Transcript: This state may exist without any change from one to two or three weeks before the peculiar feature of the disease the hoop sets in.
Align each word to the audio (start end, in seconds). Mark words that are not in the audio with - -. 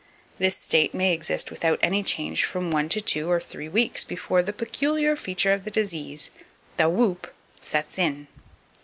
This 0.39 0.57
state 0.57 0.95
may 0.95 1.13
exist 1.13 1.51
without 1.51 1.77
any 1.83 2.01
change 2.01 2.43
from 2.43 2.71
one 2.71 2.89
to 2.89 2.99
two 3.01 3.29
or 3.29 3.39
three 3.39 3.69
weeks 3.69 4.03
before 4.03 4.41
the 4.41 4.51
peculiar 4.51 5.15
feature 5.15 5.53
of 5.53 5.63
the 5.63 5.69
disease 5.69 6.31
the 6.77 6.89
hoop 6.89 7.31
sets 7.61 7.99
in. 7.99 8.25